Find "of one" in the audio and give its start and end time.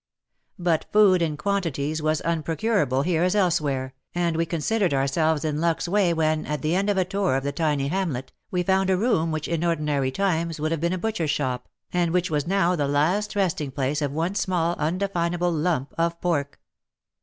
14.01-14.33